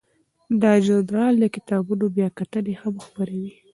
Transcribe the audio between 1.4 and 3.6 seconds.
کتابونو بیاکتنې هم خپروي.